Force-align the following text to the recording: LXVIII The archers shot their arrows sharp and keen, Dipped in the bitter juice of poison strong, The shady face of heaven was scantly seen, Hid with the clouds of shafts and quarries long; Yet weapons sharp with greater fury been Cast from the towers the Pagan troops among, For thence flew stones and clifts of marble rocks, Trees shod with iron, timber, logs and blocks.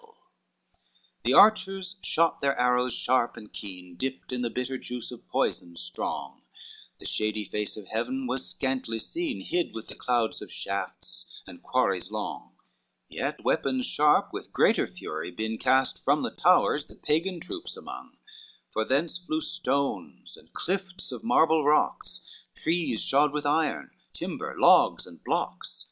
LXVIII 0.01 0.17
The 1.25 1.33
archers 1.35 1.95
shot 2.01 2.41
their 2.41 2.57
arrows 2.59 2.95
sharp 2.95 3.37
and 3.37 3.53
keen, 3.53 3.95
Dipped 3.97 4.31
in 4.31 4.41
the 4.41 4.49
bitter 4.49 4.79
juice 4.79 5.11
of 5.11 5.27
poison 5.27 5.75
strong, 5.75 6.41
The 6.97 7.05
shady 7.05 7.45
face 7.45 7.77
of 7.77 7.87
heaven 7.89 8.25
was 8.25 8.47
scantly 8.49 8.97
seen, 8.97 9.41
Hid 9.41 9.75
with 9.75 9.89
the 9.89 9.95
clouds 9.95 10.41
of 10.41 10.51
shafts 10.51 11.27
and 11.45 11.61
quarries 11.61 12.11
long; 12.11 12.55
Yet 13.09 13.43
weapons 13.43 13.85
sharp 13.85 14.33
with 14.33 14.51
greater 14.51 14.87
fury 14.87 15.29
been 15.29 15.59
Cast 15.59 16.03
from 16.03 16.23
the 16.23 16.31
towers 16.31 16.87
the 16.87 16.95
Pagan 16.95 17.39
troops 17.39 17.77
among, 17.77 18.17
For 18.71 18.83
thence 18.83 19.19
flew 19.19 19.41
stones 19.41 20.35
and 20.35 20.51
clifts 20.51 21.11
of 21.11 21.23
marble 21.23 21.63
rocks, 21.63 22.21
Trees 22.55 23.03
shod 23.03 23.31
with 23.33 23.45
iron, 23.45 23.91
timber, 24.13 24.55
logs 24.57 25.05
and 25.05 25.23
blocks. 25.23 25.79